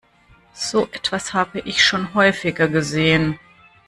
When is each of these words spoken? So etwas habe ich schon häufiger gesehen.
So 0.55 0.87
etwas 0.93 1.31
habe 1.35 1.59
ich 1.59 1.85
schon 1.85 2.15
häufiger 2.15 2.67
gesehen. 2.67 3.37